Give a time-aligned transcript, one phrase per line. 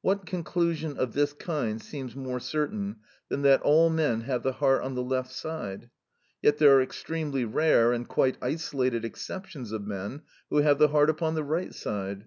[0.00, 4.80] What conclusion of this kind seems more certain than that all men have the heart
[4.82, 5.90] on the left side?
[6.40, 11.10] Yet there are extremely rare and quite isolated exceptions of men who have the heart
[11.10, 12.26] upon the right side.